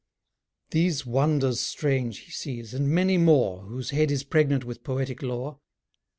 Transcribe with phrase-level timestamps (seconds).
[0.71, 5.59] These wonders strange be sees, and many more, Whose head is pregnant with poetic lore.